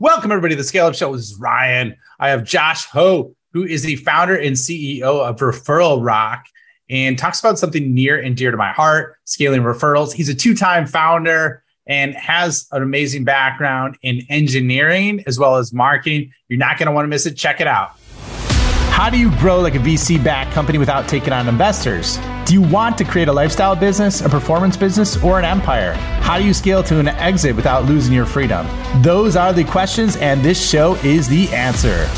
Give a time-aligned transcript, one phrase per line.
[0.00, 1.14] Welcome, everybody, to the Scale Up Show.
[1.14, 1.94] This is Ryan.
[2.18, 6.46] I have Josh Ho, who is the founder and CEO of Referral Rock
[6.90, 10.12] and talks about something near and dear to my heart scaling referrals.
[10.12, 15.72] He's a two time founder and has an amazing background in engineering as well as
[15.72, 16.32] marketing.
[16.48, 17.36] You're not going to want to miss it.
[17.36, 17.96] Check it out.
[18.94, 22.16] How do you grow like a VC backed company without taking on investors?
[22.46, 25.94] Do you want to create a lifestyle business, a performance business, or an empire?
[26.22, 28.64] How do you scale to an exit without losing your freedom?
[29.02, 32.08] Those are the questions, and this show is the answer.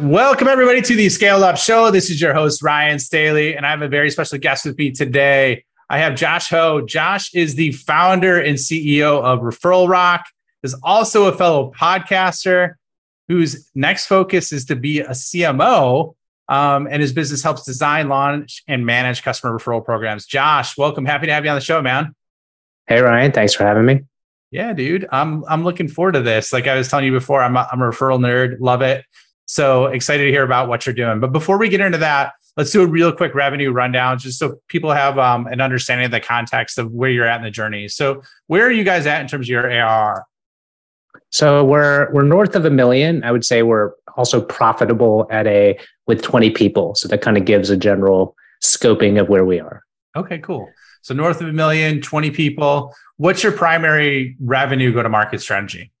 [0.00, 1.90] Welcome, everybody, to the Scale Up Show.
[1.90, 4.92] This is your host, Ryan Staley, and I have a very special guest with me
[4.92, 5.66] today.
[5.90, 6.80] I have Josh Ho.
[6.80, 10.24] Josh is the founder and CEO of Referral Rock
[10.62, 12.74] is also a fellow podcaster
[13.28, 16.14] whose next focus is to be a CMO.
[16.48, 20.24] Um, and his business helps design, launch, and manage customer referral programs.
[20.24, 21.04] Josh, welcome.
[21.04, 22.14] Happy to have you on the show, man.
[22.86, 23.32] Hey, Ryan.
[23.32, 24.00] Thanks for having me.
[24.50, 25.06] Yeah, dude.
[25.12, 26.54] I'm I'm looking forward to this.
[26.54, 28.56] Like I was telling you before, I'm a, I'm a referral nerd.
[28.60, 29.04] Love it.
[29.44, 31.20] So excited to hear about what you're doing.
[31.20, 34.56] But before we get into that, let's do a real quick revenue rundown just so
[34.68, 37.88] people have um, an understanding of the context of where you're at in the journey.
[37.88, 40.24] So where are you guys at in terms of your ARR?
[41.30, 43.22] So we're we're north of a million.
[43.24, 46.94] I would say we're also profitable at a with 20 people.
[46.94, 49.84] So that kind of gives a general scoping of where we are.
[50.16, 50.68] Okay, cool.
[51.02, 52.94] So north of a million, 20 people.
[53.18, 55.92] What's your primary revenue go to market strategy?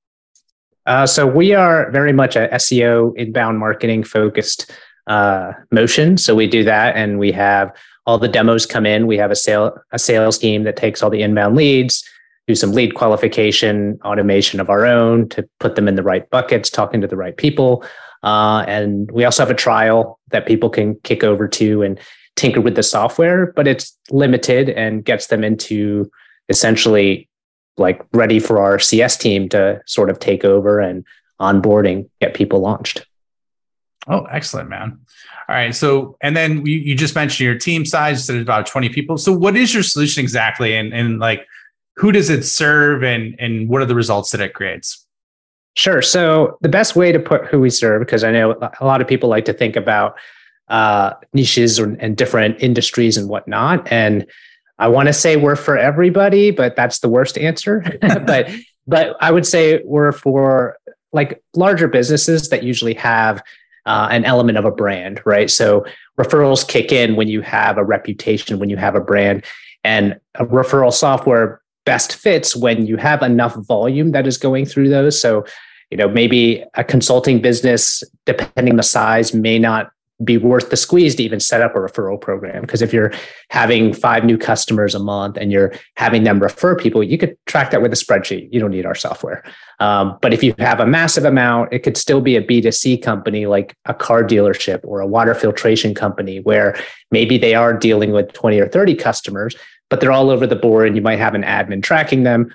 [0.86, 4.70] Uh, so we are very much a SEO inbound marketing focused
[5.06, 6.16] uh, motion.
[6.16, 7.74] So we do that, and we have
[8.06, 9.06] all the demos come in.
[9.06, 12.02] We have a sale a sales team that takes all the inbound leads
[12.48, 16.70] do some lead qualification automation of our own to put them in the right buckets,
[16.70, 17.84] talking to the right people.
[18.22, 22.00] Uh, and we also have a trial that people can kick over to and
[22.36, 26.10] tinker with the software, but it's limited and gets them into
[26.48, 27.28] essentially
[27.76, 31.04] like ready for our CS team to sort of take over and
[31.40, 33.06] onboarding, get people launched.
[34.08, 34.98] Oh, excellent, man.
[35.48, 35.74] All right.
[35.74, 39.18] So, and then you, you just mentioned your team size, so about 20 people.
[39.18, 40.76] So, what is your solution exactly?
[40.76, 41.46] And, and like,
[41.98, 45.04] who does it serve and and what are the results that it creates?
[45.74, 46.00] Sure.
[46.00, 49.06] So the best way to put who we serve because i know a lot of
[49.06, 50.16] people like to think about
[50.68, 54.26] uh, niches or, and different industries and whatnot and
[54.78, 57.84] i want to say we're for everybody but that's the worst answer.
[58.00, 58.50] But
[58.86, 60.76] but i would say we're for
[61.12, 63.42] like larger businesses that usually have
[63.86, 65.50] uh, an element of a brand right?
[65.50, 65.86] So
[66.18, 69.44] referrals kick in when you have a reputation when you have a brand
[69.84, 74.90] and a referral software best fits when you have enough volume that is going through
[74.90, 75.18] those.
[75.18, 75.46] So,
[75.90, 79.90] you know, maybe a consulting business, depending the size, may not
[80.22, 82.60] be worth the squeeze to even set up a referral program.
[82.60, 83.10] Because if you're
[83.48, 87.70] having five new customers a month and you're having them refer people, you could track
[87.70, 88.52] that with a spreadsheet.
[88.52, 89.42] You don't need our software.
[89.80, 93.46] Um, but if you have a massive amount, it could still be a B2C company
[93.46, 96.76] like a car dealership or a water filtration company where
[97.10, 99.56] maybe they are dealing with 20 or 30 customers,
[99.90, 102.54] but they're all over the board and you might have an admin tracking them.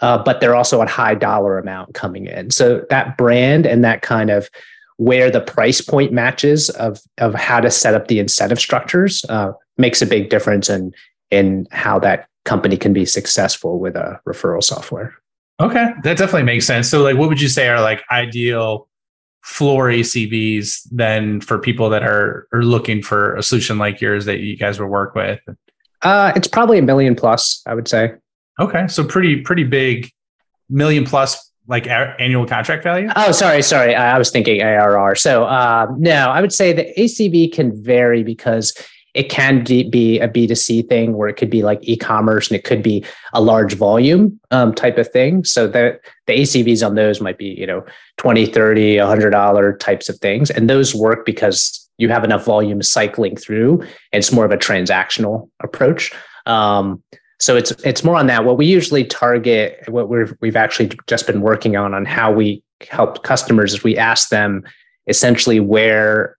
[0.00, 2.50] Uh, but they're also a high dollar amount coming in.
[2.50, 4.50] So that brand and that kind of
[4.96, 9.52] where the price point matches of of how to set up the incentive structures uh,
[9.78, 10.92] makes a big difference in
[11.30, 15.14] in how that company can be successful with a referral software.
[15.60, 16.88] Okay, that definitely makes sense.
[16.88, 18.88] So, like, what would you say are like ideal
[19.42, 24.40] floor ACVs then for people that are are looking for a solution like yours that
[24.40, 25.40] you guys would work with?
[26.02, 28.14] Uh, it's probably a million plus, I would say.
[28.60, 30.10] Okay, so pretty pretty big,
[30.68, 33.08] million plus like a- annual contract value.
[33.16, 35.14] Oh, sorry, sorry, I was thinking ARR.
[35.14, 38.74] So uh, no, I would say the ACV can vary because
[39.14, 42.82] it can be a B2C thing where it could be like e-commerce and it could
[42.82, 45.44] be a large volume um, type of thing.
[45.44, 47.84] So the, the ACVs on those might be, you know,
[48.16, 50.50] 20, 30, $100 types of things.
[50.50, 53.84] And those work because you have enough volume cycling through.
[54.12, 56.12] It's more of a transactional approach.
[56.46, 57.02] Um,
[57.38, 58.44] so it's it's more on that.
[58.44, 62.62] What we usually target, what we've we've actually just been working on on how we
[62.88, 64.64] help customers is we ask them
[65.06, 66.36] essentially where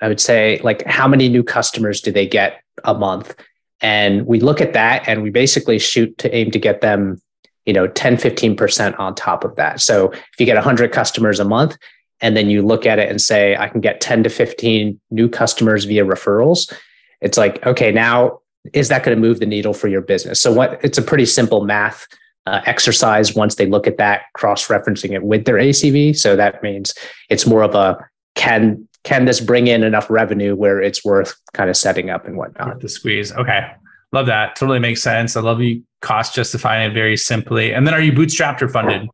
[0.00, 3.34] I would say like how many new customers do they get a month?
[3.80, 7.20] And we look at that and we basically shoot to aim to get them,
[7.64, 9.80] you know, 10, 15% on top of that.
[9.80, 11.78] So if you get 100 customers a month,
[12.20, 15.28] and then you look at it and say i can get 10 to 15 new
[15.28, 16.72] customers via referrals
[17.20, 18.38] it's like okay now
[18.72, 21.26] is that going to move the needle for your business so what it's a pretty
[21.26, 22.06] simple math
[22.46, 26.62] uh, exercise once they look at that cross referencing it with their acv so that
[26.62, 26.94] means
[27.28, 27.96] it's more of a
[28.34, 32.36] can can this bring in enough revenue where it's worth kind of setting up and
[32.36, 33.70] whatnot the squeeze okay
[34.12, 34.56] Love that.
[34.56, 35.36] Totally makes sense.
[35.36, 37.72] I love you cost justifying it very simply.
[37.72, 39.08] And then are you bootstrapped or funded?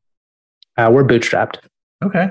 [0.76, 1.58] Uh, we're bootstrapped.
[2.02, 2.30] Okay.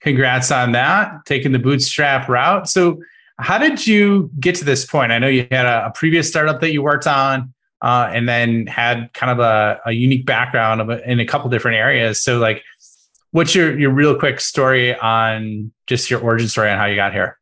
[0.00, 2.68] Congrats on that, taking the bootstrap route.
[2.68, 3.00] So,
[3.38, 5.12] how did you get to this point?
[5.12, 7.52] I know you had a, a previous startup that you worked on,
[7.82, 11.50] uh, and then had kind of a, a unique background of a, in a couple
[11.50, 12.22] different areas.
[12.22, 12.62] So, like,
[13.30, 17.12] what's your your real quick story on just your origin story on how you got
[17.12, 17.38] here?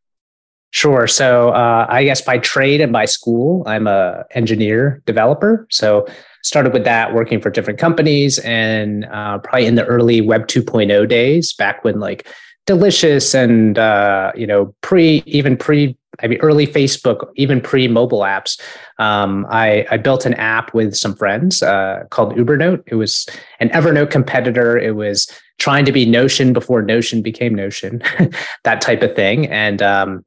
[0.75, 1.07] Sure.
[1.07, 5.69] So uh, I guess by trade and by school, I'm a engineer developer.
[5.71, 6.05] So
[6.45, 11.09] started with that, working for different companies, and uh, probably in the early Web 2.0
[11.09, 12.29] days, back when like
[12.67, 18.21] Delicious and uh, you know pre even pre I mean early Facebook, even pre mobile
[18.21, 18.59] apps.
[18.99, 22.83] Um, I, I built an app with some friends uh, called Ubernote.
[22.87, 23.29] It was
[23.61, 24.79] an Evernote competitor.
[24.79, 28.03] It was trying to be Notion before Notion became Notion,
[28.65, 30.25] that type of thing, and um,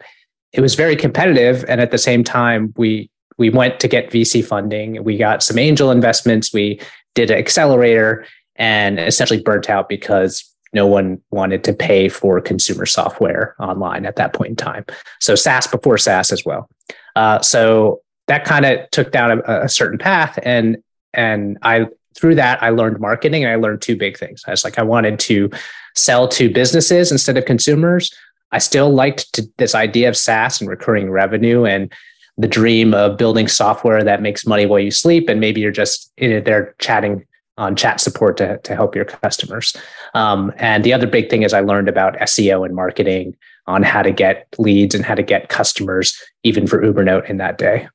[0.54, 1.66] it was very competitive.
[1.68, 5.04] And at the same time, we we went to get VC funding.
[5.04, 6.54] We got some angel investments.
[6.54, 6.80] We
[7.16, 8.26] did an accelerator
[8.56, 10.44] and essentially burnt out because
[10.74, 14.86] no one wanted to pay for consumer software online at that point in time.
[15.20, 16.70] So SaaS before SaaS as well.
[17.16, 20.78] Uh, so that kind of took down a, a, certain path, and
[21.14, 24.44] and I through that I learned marketing, and I learned two big things.
[24.46, 25.50] I was like I wanted to
[25.96, 28.14] sell to businesses instead of consumers.
[28.52, 31.92] I still liked to, this idea of SaaS and recurring revenue and
[32.38, 36.12] the dream of building software that makes money while you sleep, and maybe you're just
[36.18, 37.26] it there chatting
[37.58, 39.76] on chat support to, to help your customers.
[40.14, 43.36] Um, and the other big thing is I learned about SEO and marketing
[43.66, 47.58] on how to get leads and how to get customers, even for Ubernote in that
[47.58, 47.90] day.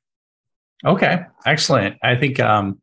[0.85, 1.97] Okay, excellent.
[2.03, 2.81] I think, um,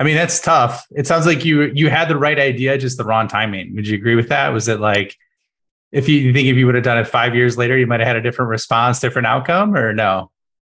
[0.00, 0.86] I mean, that's tough.
[0.90, 3.74] It sounds like you you had the right idea, just the wrong timing.
[3.74, 4.48] Would you agree with that?
[4.48, 5.14] Was it like,
[5.92, 8.00] if you, you think if you would have done it five years later, you might
[8.00, 10.30] have had a different response, different outcome, or no?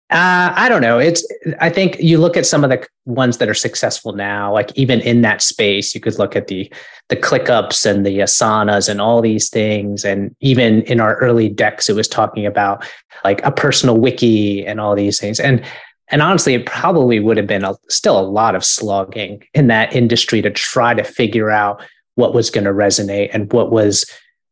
[0.10, 1.00] Uh, I don't know.
[1.00, 1.28] It's.
[1.60, 4.54] I think you look at some of the ones that are successful now.
[4.54, 6.72] Like even in that space, you could look at the
[7.10, 10.06] the ClickUps and the asanas and all these things.
[10.06, 12.88] And even in our early decks, it was talking about
[13.26, 15.42] like a personal wiki and all these things.
[15.42, 15.62] And
[16.08, 19.94] and honestly, it probably would have been a, still a lot of slogging in that
[19.94, 21.84] industry to try to figure out
[22.16, 24.10] what was going to resonate and what was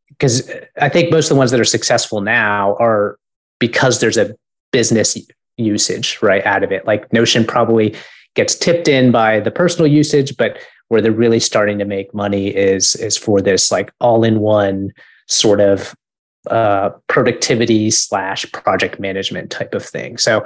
[0.10, 0.50] because
[0.80, 3.18] I think most of the ones that are successful now are
[3.60, 4.36] because there's a
[4.72, 5.18] business
[5.58, 6.86] usage right out of it.
[6.86, 7.96] Like Notion probably
[8.36, 10.58] gets tipped in by the personal usage, but
[10.90, 14.92] where they're really starting to make money is is for this like all-in-one
[15.28, 15.96] sort of
[16.52, 20.18] uh, productivity slash project management type of thing.
[20.18, 20.46] So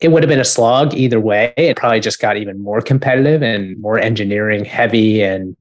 [0.00, 1.52] it would have been a slog either way.
[1.56, 5.22] It probably just got even more competitive and more engineering heavy.
[5.22, 5.56] And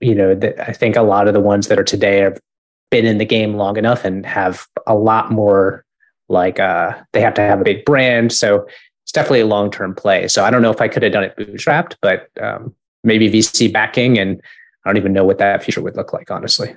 [0.00, 2.38] you know, the, I think a lot of the ones that are today have
[2.90, 5.84] been in the game long enough and have a lot more
[6.30, 8.32] like uh, they have to have a big brand.
[8.32, 8.66] So
[9.04, 10.28] it's definitely a long term play.
[10.28, 12.74] So I don't know if I could have done it bootstrapped, but um,
[13.04, 14.40] maybe VC backing, and
[14.84, 16.74] I don't even know what that future would look like, honestly.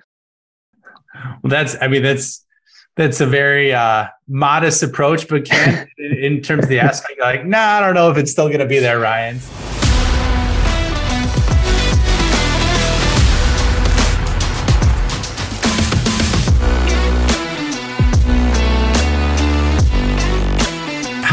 [1.14, 2.44] Well, that's I mean that's
[2.96, 7.78] that's a very uh, modest approach, but can in terms of the aspect, like, nah,
[7.78, 9.40] I don't know if it's still going to be there, Ryan.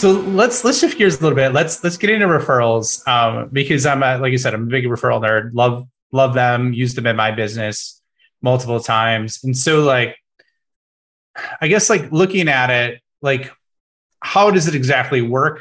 [0.00, 1.52] So let's let's shift gears a little bit.
[1.52, 4.84] Let's let's get into referrals um, because I'm a, like I said, I'm a big
[4.84, 5.50] referral nerd.
[5.52, 6.72] Love love them.
[6.72, 8.00] Use them in my business
[8.40, 10.16] multiple times, and so like,
[11.60, 13.52] I guess like looking at it, like,
[14.20, 15.60] how does it exactly work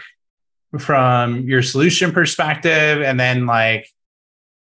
[0.79, 3.89] from your solution perspective, and then like,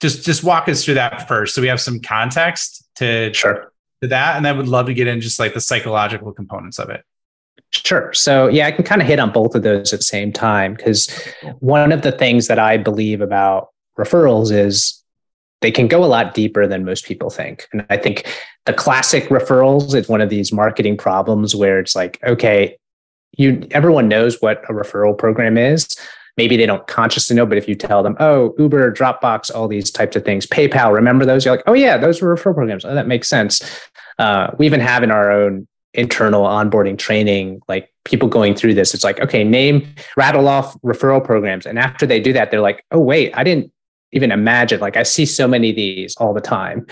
[0.03, 4.09] just just walk us through that first, so we have some context to sure to
[4.09, 6.91] that, and then I would love to get in just like the psychological components of
[6.91, 7.03] it.
[7.73, 8.13] Sure.
[8.13, 10.75] So, yeah, I can kind of hit on both of those at the same time
[10.75, 11.09] because
[11.61, 15.03] one of the things that I believe about referrals is
[15.63, 17.67] they can go a lot deeper than most people think.
[17.73, 18.27] And I think
[18.67, 22.77] the classic referrals is one of these marketing problems where it's like, okay,
[23.39, 25.89] you everyone knows what a referral program is.
[26.37, 29.91] Maybe they don't consciously know, but if you tell them, oh, Uber, Dropbox, all these
[29.91, 31.45] types of things, PayPal, remember those?
[31.45, 32.85] You're like, oh yeah, those were referral programs.
[32.85, 33.63] Oh, that makes sense.
[34.19, 38.95] Uh, we even have in our own internal onboarding training, like people going through this.
[38.95, 41.67] It's like, okay, name, rattle off referral programs.
[41.67, 43.73] And after they do that, they're like, oh, wait, I didn't
[44.13, 44.81] even imagine.
[44.81, 46.87] Like I see so many of these all the time.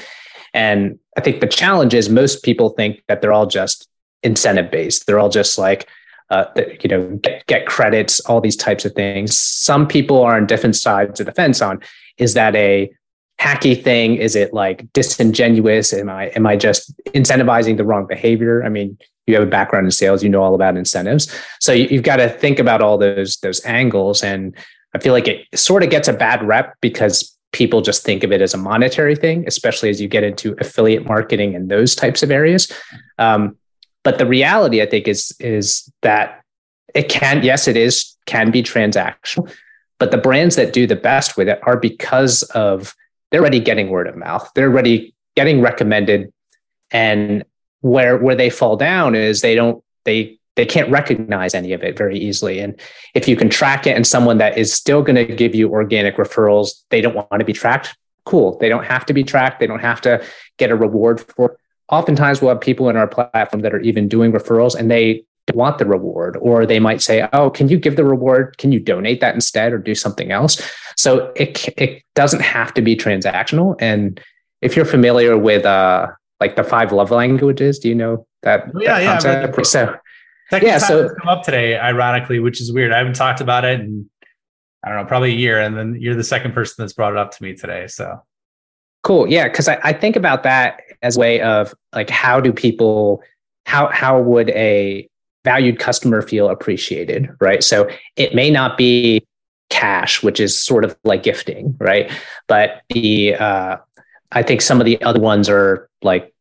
[0.53, 3.89] And I think the challenge is most people think that they're all just
[4.23, 5.07] incentive based.
[5.07, 5.89] They're all just like,
[6.31, 6.47] uh,
[6.81, 9.39] you know, get, get credits, all these types of things.
[9.39, 11.81] Some people are on different sides of the fence on
[12.19, 12.91] is that a
[13.41, 14.17] hacky thing?
[14.17, 15.93] Is it like disingenuous?
[15.93, 18.63] Am I am I just incentivizing the wrong behavior?
[18.65, 21.35] I mean, you have a background in sales, you know all about incentives.
[21.61, 24.23] So you, have got to think about all those those angles.
[24.23, 24.55] And
[24.95, 28.31] I feel like it sort of gets a bad rep because people just think of
[28.31, 32.23] it as a monetary thing, especially as you get into affiliate marketing and those types
[32.23, 32.71] of areas.
[33.19, 33.57] Um,
[34.03, 36.43] but the reality, I think, is is that
[36.95, 39.51] it can, yes, it is can be transactional,
[39.99, 42.95] but the brands that do the best with it are because of
[43.31, 44.51] they're already getting word of mouth.
[44.55, 46.33] They're already getting recommended,
[46.91, 47.45] and
[47.81, 51.97] where where they fall down is they don't they they can't recognize any of it
[51.97, 52.59] very easily.
[52.59, 52.79] And
[53.15, 56.17] if you can track it and someone that is still going to give you organic
[56.17, 57.97] referrals, they don't want to be tracked.
[58.25, 58.59] Cool.
[58.59, 59.61] They don't have to be tracked.
[59.61, 60.23] They don't have to
[60.59, 61.57] get a reward for.
[61.89, 65.79] Oftentimes, we'll have people in our platform that are even doing referrals and they want
[65.79, 68.57] the reward, or they might say, "Oh, can you give the reward?
[68.59, 70.61] Can you donate that instead, or do something else?"
[70.97, 73.77] So it it doesn't have to be transactional.
[73.81, 74.21] And
[74.61, 76.09] if you're familiar with uh,
[76.41, 78.71] like the five love languages, do you know that?
[78.75, 79.63] Oh, yeah, that yeah.
[79.63, 79.97] So
[80.51, 82.93] Second yeah, so come up today, ironically, which is weird.
[82.93, 84.11] I haven't talked about it in
[84.83, 87.19] I don't know, probably a year, and then you're the second person that's brought it
[87.19, 87.87] up to me today.
[87.87, 88.21] So
[89.03, 92.53] cool, yeah, because I, I think about that as a way of like how do
[92.53, 93.23] people
[93.67, 95.09] how how would a
[95.45, 97.63] valued customer feel appreciated, right?
[97.63, 99.27] So it may not be
[99.71, 102.11] cash, which is sort of like gifting, right?
[102.47, 103.77] But the uh,
[104.33, 106.33] I think some of the other ones are like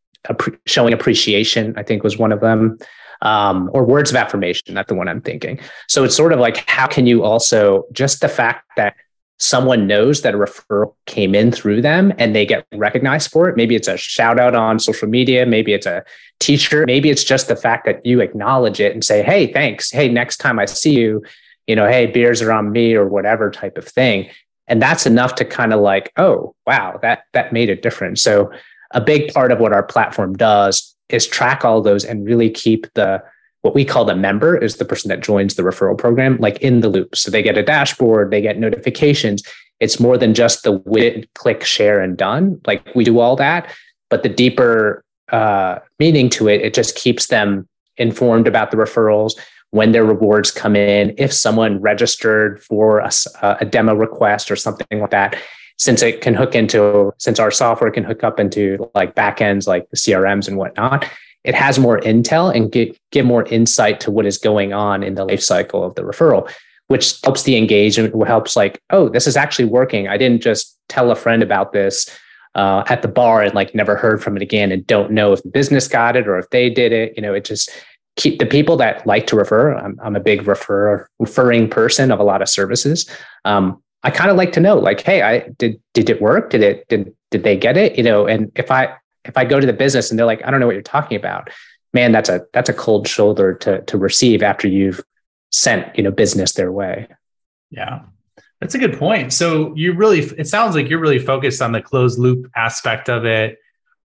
[0.66, 1.74] showing appreciation.
[1.76, 2.78] I think was one of them
[3.22, 4.74] um, or words of affirmation.
[4.74, 5.60] That's the one I'm thinking.
[5.88, 8.94] So it's sort of like, how can you also just the fact that
[9.40, 13.56] someone knows that a referral came in through them and they get recognized for it.
[13.56, 15.46] Maybe it's a shout out on social media.
[15.46, 16.04] Maybe it's a
[16.40, 16.84] teacher.
[16.86, 19.90] Maybe it's just the fact that you acknowledge it and say, Hey, thanks.
[19.90, 21.24] Hey, next time I see you,
[21.66, 24.28] you know, Hey, beers are on me or whatever type of thing.
[24.68, 28.22] And that's enough to kind of like, oh, wow, that, that made a difference.
[28.22, 28.52] So
[28.92, 32.92] a big part of what our platform does is track all those and really keep
[32.94, 33.22] the
[33.62, 36.80] what we call the member is the person that joins the referral program like in
[36.80, 37.14] the loop.
[37.14, 39.42] So they get a dashboard they get notifications.
[39.80, 42.60] It's more than just the widget click share and done.
[42.66, 43.70] Like we do all that
[44.08, 49.38] but the deeper uh, meaning to it it just keeps them informed about the referrals
[49.70, 53.10] when their rewards come in if someone registered for a,
[53.60, 55.36] a demo request or something like that.
[55.78, 59.88] Since it can hook into since our software can hook up into like backends like
[59.88, 61.08] the crms and whatnot
[61.44, 65.14] it has more intel and get, get more insight to what is going on in
[65.14, 66.50] the life cycle of the referral
[66.88, 71.10] which helps the engagement helps like oh this is actually working i didn't just tell
[71.10, 72.08] a friend about this
[72.56, 75.40] uh, at the bar and like never heard from it again and don't know if
[75.44, 77.70] the business got it or if they did it you know it just
[78.16, 82.18] keep the people that like to refer i'm, I'm a big refer referring person of
[82.18, 83.08] a lot of services
[83.44, 86.50] um, I kind of like to know, like, hey, I did did it work?
[86.50, 87.96] Did it did did they get it?
[87.96, 88.94] You know, and if I
[89.30, 91.16] if I go to the business and they're like, I don't know what you're talking
[91.16, 91.50] about,
[91.94, 95.02] man, that's a that's a cold shoulder to to receive after you've
[95.50, 97.08] sent you know business their way.
[97.70, 98.00] Yeah,
[98.60, 99.32] that's a good point.
[99.32, 103.24] So you really, it sounds like you're really focused on the closed loop aspect of
[103.24, 103.58] it,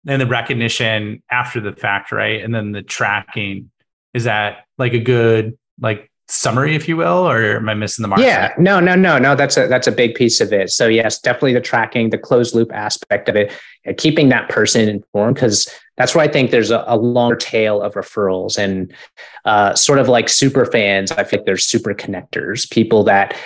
[0.07, 2.43] and the recognition after the fact, right?
[2.43, 3.71] And then the tracking.
[4.12, 8.09] Is that like a good like summary, if you will, or am I missing the
[8.09, 8.21] mark?
[8.21, 9.35] Yeah, no, no, no, no.
[9.35, 10.71] That's a that's a big piece of it.
[10.71, 13.52] So yes, definitely the tracking, the closed loop aspect of it,
[13.99, 17.95] keeping that person informed because that's where I think there's a, a longer tail of
[17.95, 18.93] referrals and
[19.45, 21.12] uh, sort of like super fans.
[21.12, 23.37] I think there's super connectors, people that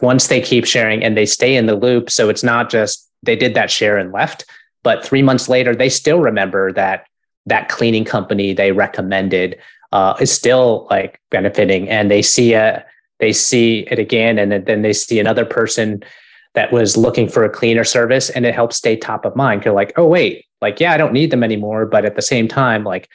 [0.00, 2.10] once they keep sharing and they stay in the loop.
[2.10, 4.44] So it's not just they did that share and left,
[4.82, 7.06] but three months later they still remember that
[7.46, 9.58] that cleaning company they recommended
[9.92, 11.88] uh, is still like benefiting.
[11.88, 12.84] And they see a
[13.20, 16.02] they see it again and then they see another person
[16.54, 19.62] that was looking for a cleaner service and it helps stay top of mind.
[19.62, 22.48] They're like oh wait like yeah i don't need them anymore but at the same
[22.48, 23.08] time like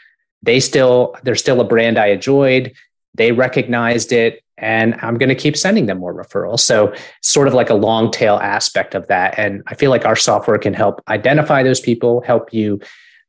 [0.44, 2.74] they still they're still a brand i enjoyed.
[3.16, 6.60] They recognized it and i'm going to keep sending them more referrals.
[6.60, 9.38] So sort of like a long tail aspect of that.
[9.38, 12.80] And i feel like our software can help identify those people help you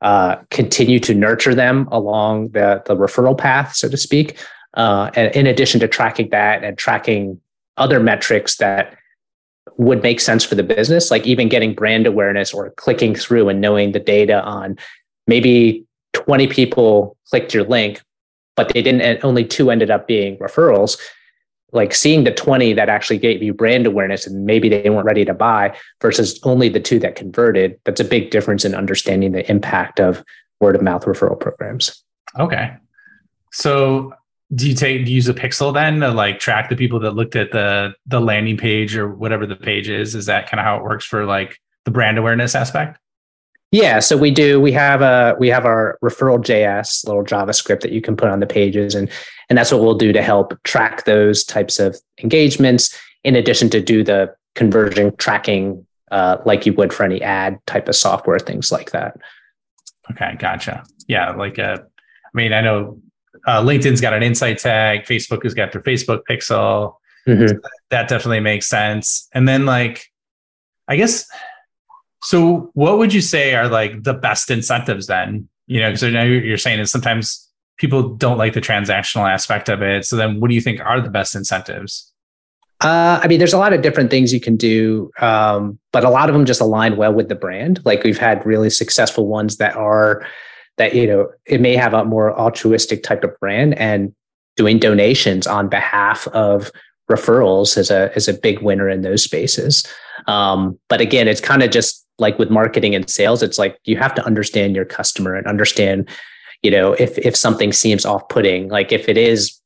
[0.01, 4.39] uh, continue to nurture them along the, the referral path, so to speak.
[4.75, 7.41] Uh, and in addition to tracking that and tracking
[7.77, 8.97] other metrics that
[9.77, 13.61] would make sense for the business, like even getting brand awareness or clicking through and
[13.61, 14.77] knowing the data on
[15.27, 18.03] maybe 20 people clicked your link,
[18.57, 20.99] but they didn't, and only two ended up being referrals.
[21.73, 25.25] Like seeing the 20 that actually gave you brand awareness and maybe they weren't ready
[25.25, 29.49] to buy versus only the two that converted, that's a big difference in understanding the
[29.51, 30.25] impact of
[30.61, 32.03] word of mouth referral programs.
[32.39, 32.75] Okay.
[33.53, 34.15] So
[34.55, 37.13] do you take do you use a pixel then to like track the people that
[37.13, 40.15] looked at the the landing page or whatever the page is?
[40.15, 42.99] Is that kind of how it works for like the brand awareness aspect?
[43.71, 44.61] Yeah, so we do.
[44.61, 48.41] We have a we have our referral JS little JavaScript that you can put on
[48.41, 49.11] the pages, and
[49.51, 52.99] and that's what we'll do to help track those types of engagements.
[53.25, 57.89] In addition to do the conversion tracking, uh, like you would for any ad type
[57.89, 59.19] of software, things like that.
[60.11, 60.85] Okay, gotcha.
[61.07, 63.01] Yeah, like uh, I mean, I know
[63.47, 66.95] uh, LinkedIn's got an insight tag, Facebook has got their Facebook pixel.
[67.27, 67.49] Mm-hmm.
[67.49, 67.55] So
[67.91, 69.29] that definitely makes sense.
[69.35, 70.11] And then like,
[70.87, 71.27] I guess
[72.23, 75.49] so what would you say are like the best incentives then?
[75.67, 79.69] You know, because I know you're saying is sometimes people don't like the transactional aspect
[79.69, 80.05] of it.
[80.05, 82.13] So then what do you think are the best incentives?
[82.81, 86.11] Uh, I mean, there's a lot of different things you can do, um, but a
[86.11, 87.81] lot of them just align well with the brand.
[87.85, 90.25] Like we've had really successful ones that are
[90.77, 94.15] that you know it may have a more altruistic type of brand, and
[94.57, 96.71] doing donations on behalf of
[97.11, 99.85] referrals is a is a big winner in those spaces.
[100.29, 103.97] Um, but again, it's kind of just like with marketing and sales, it's like you
[103.97, 106.09] have to understand your customer and understand,
[106.63, 109.61] you know, if if something seems off-putting, like if it is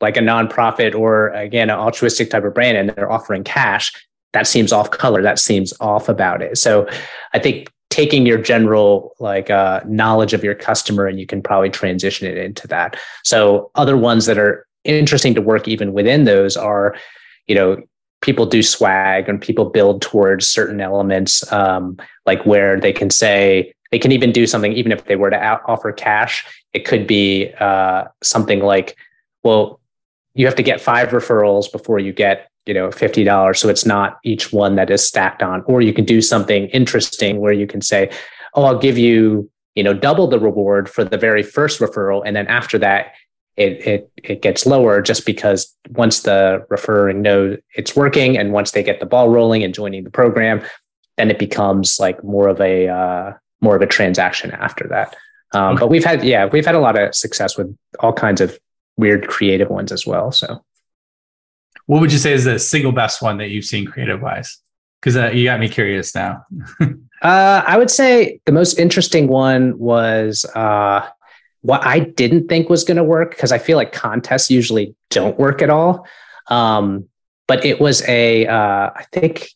[0.00, 3.92] like a nonprofit or again an altruistic type of brand and they're offering cash,
[4.32, 5.22] that seems off color.
[5.22, 6.58] That seems off about it.
[6.58, 6.88] So
[7.32, 11.68] I think taking your general like uh, knowledge of your customer and you can probably
[11.68, 12.96] transition it into that.
[13.22, 16.96] So other ones that are interesting to work even within those are,
[17.46, 17.82] you know,
[18.22, 23.74] people do swag and people build towards certain elements, um, like where they can say
[23.90, 27.52] they can even do something, even if they were to offer cash, it could be
[27.60, 28.96] uh, something like,
[29.42, 29.80] well,
[30.34, 34.18] you have to get five referrals before you get you know $50 so it's not
[34.24, 35.62] each one that is stacked on.
[35.66, 38.10] Or you can do something interesting where you can say
[38.54, 42.22] oh i'll give you you know double the reward for the very first referral.
[42.24, 43.14] And then after that
[43.56, 48.70] it it it gets lower just because once the referring knows it's working and once
[48.70, 50.62] they get the ball rolling and joining the program,
[51.18, 55.14] then it becomes like more of a uh, more of a transaction after that.
[55.52, 55.76] Um.
[55.76, 58.58] But we've had yeah we've had a lot of success with all kinds of
[58.96, 60.32] weird creative ones as well.
[60.32, 60.64] So,
[61.86, 64.58] what would you say is the single best one that you've seen creative wise?
[65.00, 66.46] Because uh, you got me curious now.
[66.80, 66.86] uh,
[67.66, 71.08] I would say the most interesting one was uh,
[71.62, 75.38] what I didn't think was going to work because I feel like contests usually don't
[75.38, 76.06] work at all.
[76.48, 77.08] Um,
[77.48, 79.48] but it was a, uh, I think,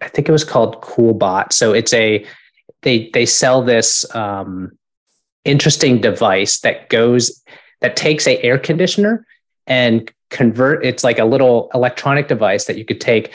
[0.00, 1.52] I think it was called CoolBot.
[1.52, 2.24] So it's a,
[2.82, 4.78] they they sell this um,
[5.44, 7.42] interesting device that goes
[7.80, 9.26] that takes a air conditioner
[9.66, 10.84] and convert.
[10.84, 13.32] It's like a little electronic device that you could take,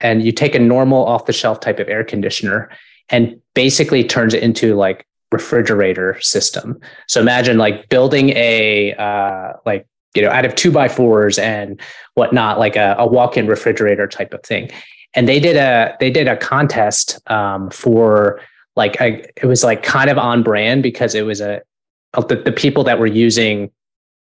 [0.00, 2.70] and you take a normal off the shelf type of air conditioner
[3.10, 6.80] and basically turns it into like refrigerator system.
[7.08, 11.80] So imagine like building a uh, like you know out of two by fours and
[12.14, 14.70] whatnot, like a, a walk-in refrigerator type of thing.
[15.14, 18.40] And they did a they did a contest um, for
[18.76, 21.62] like a, it was like kind of on brand because it was a
[22.12, 23.70] the, the people that were using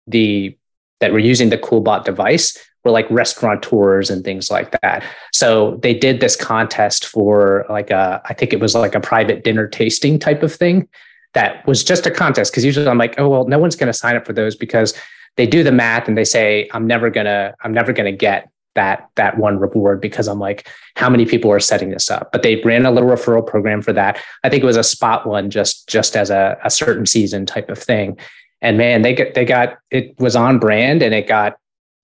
[0.07, 0.57] the
[1.01, 5.05] that were using the coolbot device were like restaurateurs and things like that.
[5.33, 9.43] So they did this contest for like a, I think it was like a private
[9.43, 10.89] dinner tasting type of thing
[11.35, 12.55] that was just a contest.
[12.55, 14.95] Cause usually I'm like, oh, well, no one's going to sign up for those because
[15.37, 18.17] they do the math and they say, I'm never going to, I'm never going to
[18.17, 22.31] get that, that one reward because I'm like, how many people are setting this up?
[22.31, 24.23] But they ran a little referral program for that.
[24.45, 27.69] I think it was a spot one just, just as a, a certain season type
[27.69, 28.17] of thing.
[28.63, 31.57] And man, they got, they got, it was on brand and it got,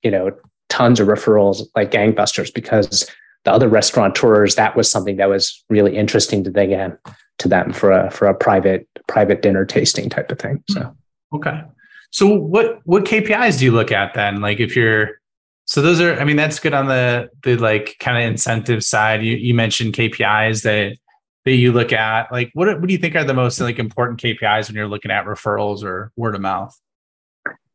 [0.03, 0.33] you know,
[0.73, 3.07] tons of referrals like gangbusters because
[3.45, 6.97] the other restaurateurs that was something that was really interesting to them
[7.39, 10.97] to them for a for a private private dinner tasting type of thing so.
[11.35, 11.63] Okay.
[12.11, 14.41] So what what kpis do you look at then?
[14.41, 15.21] Like if you're
[15.67, 19.23] so those are i mean that's good on the the like kind of incentive side.
[19.23, 20.97] You you mentioned kpis that
[21.45, 22.33] that you look at.
[22.33, 25.11] Like what what do you think are the most like important kpis when you're looking
[25.11, 26.75] at referrals or word of mouth?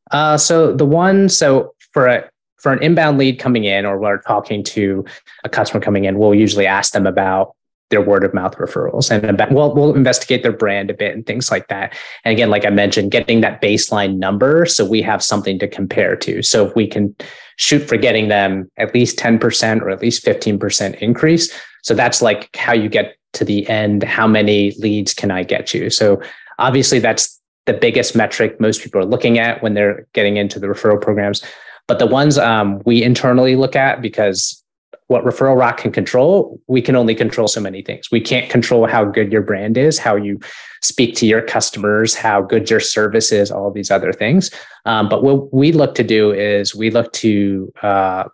[0.10, 2.30] Uh so the one so for a
[2.68, 5.06] for an inbound lead coming in or we're talking to
[5.46, 7.56] a customer coming in, we'll usually ask them about
[7.92, 11.26] their word of mouth referrals and about, we'll, we'll investigate their brand a bit and
[11.26, 11.98] things like that.
[12.26, 16.18] And again, like I mentioned, getting that baseline number so we have something to compare
[16.18, 16.44] to.
[16.44, 17.16] So if we can
[17.56, 21.50] shoot for getting them at least 10% or at least 15% increase.
[21.84, 24.04] So that's like how you get to the end.
[24.04, 25.90] How many leads can I get you?
[25.90, 26.22] So
[26.60, 30.68] obviously that's the biggest metric most people are looking at when they're getting into the
[30.68, 31.42] referral programs.
[31.88, 34.64] But the ones um, we internally look at because
[35.08, 38.12] what Referral Rock can control, we can only control so many things.
[38.12, 40.40] We can't control how good your brand is, how you
[40.82, 44.52] speak to your customers, how good your service is, all these other things.
[44.86, 48.26] Um, but what we look to do is we look to uh,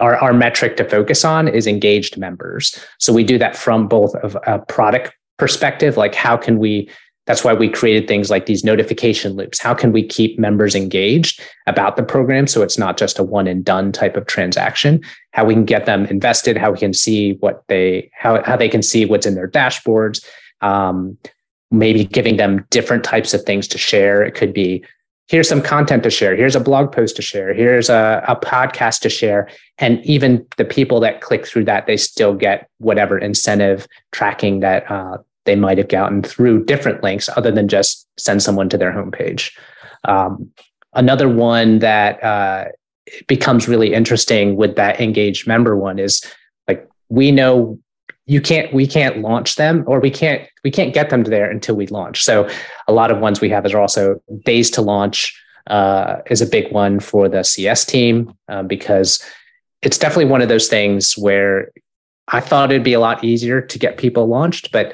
[0.00, 2.78] our, our metric to focus on is engaged members.
[2.98, 6.90] So we do that from both of a product perspective, like how can we
[7.26, 9.60] that's why we created things like these notification loops.
[9.60, 13.46] How can we keep members engaged about the program so it's not just a one
[13.46, 15.00] and done type of transaction?
[15.32, 18.68] How we can get them invested, how we can see what they how how they
[18.68, 20.24] can see what's in their dashboards.
[20.60, 21.16] Um,
[21.70, 24.22] maybe giving them different types of things to share.
[24.22, 24.84] It could be
[25.28, 29.00] here's some content to share, here's a blog post to share, here's a, a podcast
[29.00, 29.48] to share.
[29.78, 34.90] And even the people that click through that, they still get whatever incentive tracking that
[34.90, 38.92] uh, they might have gotten through different links other than just send someone to their
[38.92, 39.52] homepage.
[40.04, 40.50] Um,
[40.94, 42.66] another one that uh,
[43.26, 46.22] becomes really interesting with that engaged member one is
[46.68, 47.78] like we know
[48.26, 51.50] you can't we can't launch them or we can't we can't get them to there
[51.50, 52.48] until we launch so
[52.86, 56.72] a lot of ones we have is also days to launch uh, is a big
[56.72, 59.24] one for the cs team um, because
[59.82, 61.70] it's definitely one of those things where
[62.28, 64.92] i thought it'd be a lot easier to get people launched but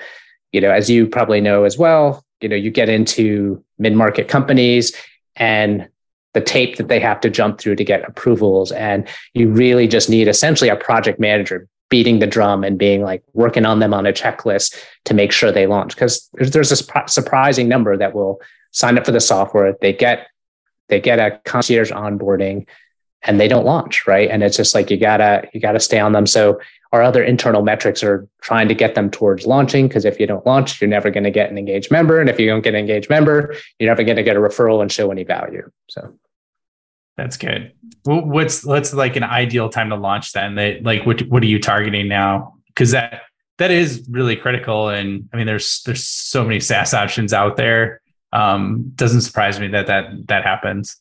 [0.52, 4.94] you know, as you probably know as well, you know, you get into mid-market companies
[5.36, 5.88] and
[6.34, 8.70] the tape that they have to jump through to get approvals.
[8.72, 13.22] And you really just need essentially a project manager beating the drum and being like
[13.32, 15.94] working on them on a checklist to make sure they launch.
[15.94, 18.40] Because there's, there's a surprising number that will
[18.72, 19.74] sign up for the software.
[19.80, 20.26] They get
[20.88, 22.66] they get a concierge onboarding
[23.22, 24.30] and they don't launch, right?
[24.30, 26.26] And it's just like you gotta you gotta stay on them.
[26.26, 26.60] So
[26.92, 30.44] our other internal metrics are trying to get them towards launching because if you don't
[30.46, 32.80] launch, you're never going to get an engaged member, and if you don't get an
[32.80, 35.70] engaged member, you're never going to get a referral and show any value.
[35.88, 36.14] So
[37.16, 37.72] that's good.
[38.04, 40.54] What's what's like an ideal time to launch then?
[40.54, 42.54] That like what what are you targeting now?
[42.68, 43.22] Because that
[43.58, 44.88] that is really critical.
[44.88, 48.00] And I mean, there's there's so many SaaS options out there.
[48.32, 50.96] Um, doesn't surprise me that that that happens.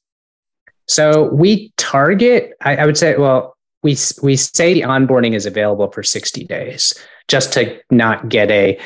[0.87, 5.91] So we target, I, I would say, well, we we say the onboarding is available
[5.91, 6.93] for 60 days
[7.27, 8.79] just to not get a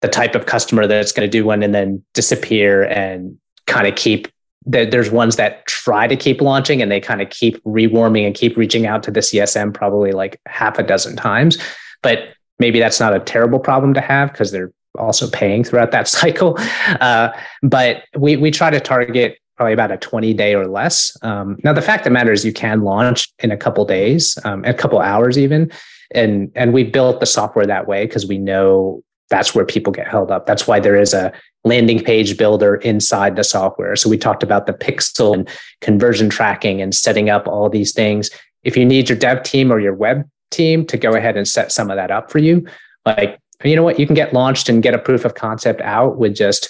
[0.00, 3.94] the type of customer that's going to do one and then disappear and kind of
[3.94, 4.28] keep
[4.64, 8.56] there's ones that try to keep launching and they kind of keep rewarming and keep
[8.56, 11.58] reaching out to the CSM probably like half a dozen times.
[12.00, 16.06] But maybe that's not a terrible problem to have because they're also paying throughout that
[16.20, 16.56] cycle.
[17.00, 17.30] Uh,
[17.62, 21.16] but we we try to target probably about a 20 day or less.
[21.22, 24.36] Um, now, the fact of the matter is you can launch in a couple days,
[24.42, 25.70] um, a couple hours even.
[26.12, 30.08] And, and we built the software that way because we know that's where people get
[30.08, 30.46] held up.
[30.46, 33.94] That's why there is a landing page builder inside the software.
[33.94, 35.48] So we talked about the pixel and
[35.80, 38.30] conversion tracking and setting up all these things.
[38.64, 41.70] If you need your dev team or your web team to go ahead and set
[41.70, 42.66] some of that up for you,
[43.06, 46.18] like, you know what, you can get launched and get a proof of concept out
[46.18, 46.68] with just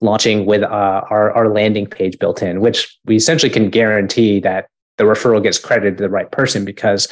[0.00, 4.68] launching with uh, our, our landing page built in, which we essentially can guarantee that
[4.96, 7.08] the referral gets credited to the right person because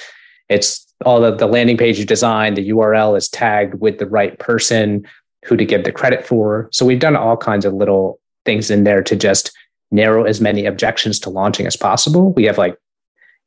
[0.49, 4.39] it's all of the landing page you designed, the URL is tagged with the right
[4.39, 5.07] person
[5.45, 6.69] who to give the credit for.
[6.73, 9.53] So we've done all kinds of little things in there to just
[9.91, 12.33] narrow as many objections to launching as possible.
[12.33, 12.77] We have like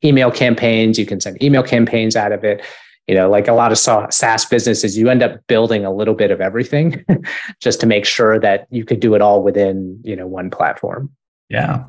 [0.03, 2.63] email campaigns, you can send email campaigns out of it
[3.11, 6.31] you know, like a lot of SaaS businesses, you end up building a little bit
[6.31, 7.03] of everything
[7.59, 11.11] just to make sure that you could do it all within, you know, one platform.
[11.49, 11.83] Yeah.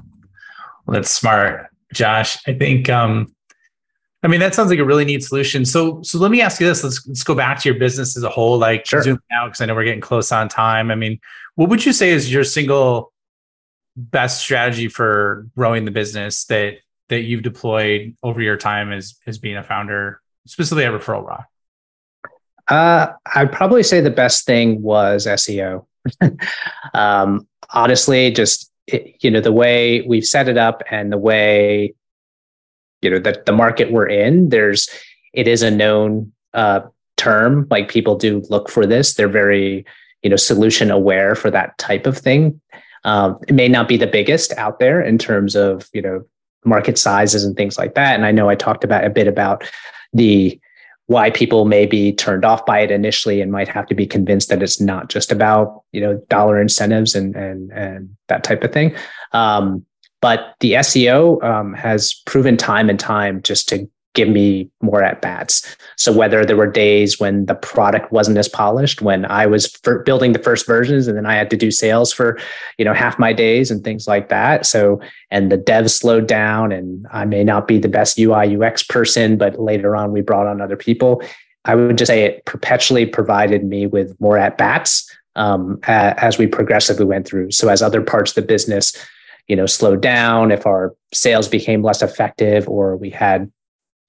[0.84, 1.68] Well, that's smart.
[1.94, 3.32] Josh, I think um
[4.24, 5.64] I mean that sounds like a really neat solution.
[5.64, 6.82] So so let me ask you this.
[6.82, 9.04] Let's let's go back to your business as a whole, like sure.
[9.04, 10.90] zoom out because I know we're getting close on time.
[10.90, 11.20] I mean,
[11.54, 13.12] what would you say is your single
[13.94, 16.78] best strategy for growing the business that
[17.10, 21.46] that you've deployed over your time as as being a founder specifically at Referral Rock?
[22.68, 25.86] Uh, I'd probably say the best thing was SEO.
[26.94, 31.94] um, honestly, just you know the way we've set it up and the way
[33.00, 34.48] you know that the market we're in.
[34.48, 34.88] There's
[35.32, 36.80] it is a known uh,
[37.16, 37.66] term.
[37.70, 39.14] Like people do look for this.
[39.14, 39.84] They're very
[40.22, 42.60] you know solution aware for that type of thing.
[43.04, 46.24] Um, it may not be the biggest out there in terms of you know
[46.64, 48.14] market sizes and things like that.
[48.14, 49.68] And I know I talked about a bit about
[50.12, 50.58] the
[51.06, 54.48] why people may be turned off by it initially and might have to be convinced
[54.48, 58.72] that it's not just about you know dollar incentives and and and that type of
[58.72, 58.94] thing.
[59.32, 59.84] Um,
[60.20, 65.22] but the seo um, has proven time and time just to give me more at
[65.22, 65.76] bats.
[65.96, 70.32] So whether there were days when the product wasn't as polished, when I was building
[70.32, 72.38] the first versions and then I had to do sales for,
[72.78, 74.66] you know, half my days and things like that.
[74.66, 78.82] So and the devs slowed down and I may not be the best UI UX
[78.82, 81.22] person, but later on we brought on other people.
[81.64, 86.46] I would just say it perpetually provided me with more at bats um, as we
[86.46, 87.52] progressively went through.
[87.52, 88.94] So as other parts of the business,
[89.48, 93.50] you know, slowed down, if our sales became less effective, or we had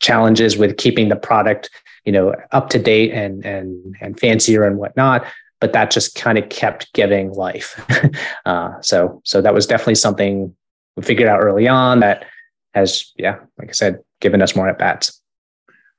[0.03, 1.71] challenges with keeping the product,
[2.05, 5.25] you know, up to date and and and fancier and whatnot.
[5.59, 7.79] But that just kind of kept giving life.
[8.45, 10.55] uh, so so that was definitely something
[10.95, 12.25] we figured out early on that
[12.73, 15.21] has, yeah, like I said, given us more at bats.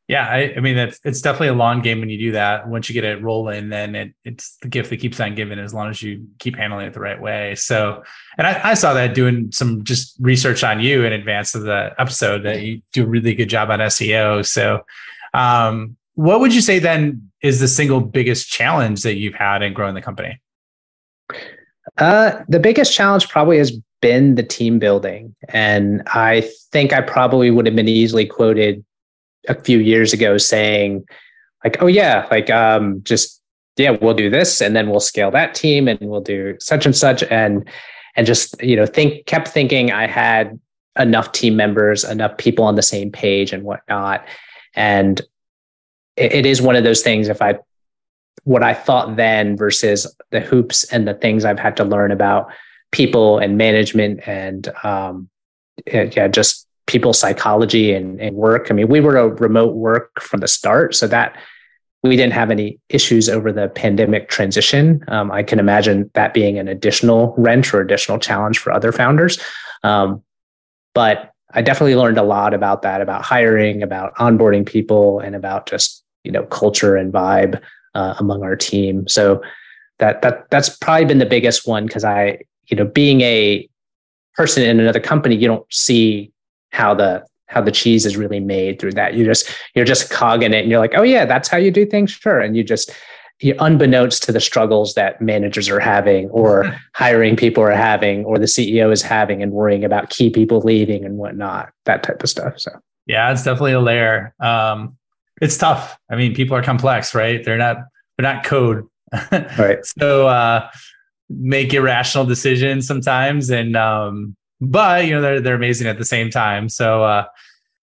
[0.06, 2.68] Yeah, I, I mean that's it's definitely a long game when you do that.
[2.68, 5.72] Once you get it rolling, then it, it's the gift that keeps on giving as
[5.72, 7.54] long as you keep handling it the right way.
[7.54, 8.02] So,
[8.36, 11.94] and I, I saw that doing some just research on you in advance of the
[11.98, 14.44] episode that you do a really good job on SEO.
[14.44, 14.84] So,
[15.32, 19.72] um, what would you say then is the single biggest challenge that you've had in
[19.72, 20.38] growing the company?
[21.96, 27.50] Uh, the biggest challenge probably has been the team building, and I think I probably
[27.50, 28.84] would have been easily quoted
[29.48, 31.04] a few years ago saying
[31.64, 33.40] like oh yeah like um just
[33.76, 36.96] yeah we'll do this and then we'll scale that team and we'll do such and
[36.96, 37.68] such and
[38.16, 40.58] and just you know think kept thinking i had
[40.98, 44.24] enough team members enough people on the same page and whatnot.
[44.74, 45.20] And
[46.16, 47.58] it, it is one of those things if i
[48.44, 52.48] what i thought then versus the hoops and the things i've had to learn about
[52.92, 55.28] people and management and um
[55.86, 58.68] yeah just people's psychology and, and work.
[58.70, 61.36] I mean, we were a remote work from the start, so that
[62.02, 65.02] we didn't have any issues over the pandemic transition.
[65.08, 69.40] Um, I can imagine that being an additional wrench or additional challenge for other founders.
[69.82, 70.22] Um,
[70.94, 75.66] but I definitely learned a lot about that, about hiring, about onboarding people, and about
[75.66, 77.60] just you know culture and vibe
[77.94, 79.08] uh, among our team.
[79.08, 79.42] So
[79.98, 83.68] that that that's probably been the biggest one because I you know being a
[84.34, 86.32] person in another company, you don't see
[86.74, 89.14] how the how the cheese is really made through that.
[89.14, 91.86] You just you're just cogging it, and you're like, oh yeah, that's how you do
[91.86, 92.40] things, sure.
[92.40, 92.90] And you just
[93.40, 98.38] you, unbeknownst to the struggles that managers are having, or hiring people are having, or
[98.38, 102.28] the CEO is having, and worrying about key people leaving and whatnot, that type of
[102.28, 102.58] stuff.
[102.58, 102.72] So
[103.06, 104.34] yeah, it's definitely a layer.
[104.40, 104.96] Um,
[105.40, 105.96] it's tough.
[106.10, 107.44] I mean, people are complex, right?
[107.44, 107.78] They're not
[108.16, 108.84] they're not code,
[109.32, 109.84] right?
[109.84, 110.68] so uh,
[111.28, 114.36] make irrational decisions sometimes, and um,
[114.70, 116.68] but you know they're they're amazing at the same time.
[116.68, 117.24] So uh,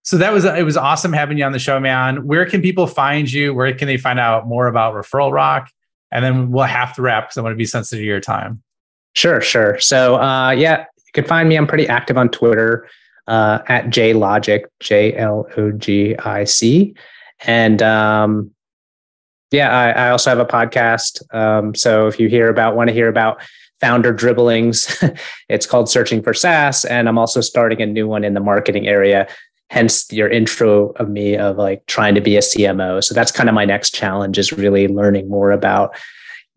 [0.04, 2.26] so that was it was awesome having you on the show, man.
[2.26, 3.54] Where can people find you?
[3.54, 5.70] Where can they find out more about Referral Rock?
[6.12, 8.62] And then we'll have to wrap because I want to be sensitive to your time.
[9.14, 9.80] Sure, sure.
[9.80, 11.58] So uh, yeah, you can find me.
[11.58, 12.88] I'm pretty active on Twitter
[13.28, 16.96] uh, at JLogic, J L O G I C,
[17.46, 18.52] and um,
[19.52, 21.22] yeah, I, I, also have a podcast.
[21.36, 23.42] Um, so if you hear about, want to hear about
[23.82, 25.18] founder dribblings.
[25.50, 26.86] it's called Searching for SaaS.
[26.86, 29.28] And I'm also starting a new one in the marketing area.
[29.70, 33.04] Hence your intro of me of like trying to be a CMO.
[33.04, 35.96] So that's kind of my next challenge is really learning more about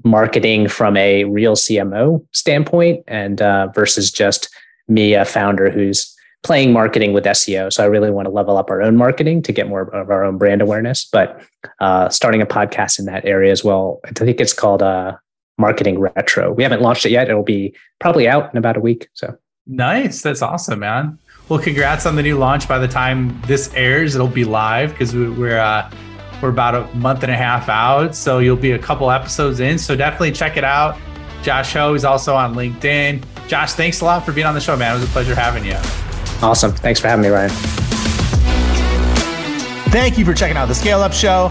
[0.05, 4.49] marketing from a real CMO standpoint and uh, versus just
[4.89, 7.73] me, a founder who's playing marketing with SEO.
[7.73, 10.25] So I really want to level up our own marketing to get more of our
[10.25, 11.41] own brand awareness, but
[11.81, 14.01] uh, starting a podcast in that area as well.
[14.05, 15.17] I think it's called uh,
[15.59, 16.53] marketing retro.
[16.53, 17.29] We haven't launched it yet.
[17.29, 19.09] It'll be probably out in about a week.
[19.15, 19.37] So
[19.67, 20.23] nice.
[20.23, 21.19] That's awesome, man.
[21.49, 22.67] Well, congrats on the new launch.
[22.67, 25.91] By the time this airs, it'll be live because we're uh,
[26.41, 28.15] we're about a month and a half out.
[28.15, 29.79] So you'll be a couple episodes in.
[29.79, 30.99] So definitely check it out.
[31.43, 33.23] Josh Ho is also on LinkedIn.
[33.47, 34.93] Josh, thanks a lot for being on the show, man.
[34.93, 35.77] It was a pleasure having you.
[36.43, 36.73] Awesome.
[36.73, 37.51] Thanks for having me, Ryan.
[39.91, 41.51] Thank you for checking out the Scale Up Show.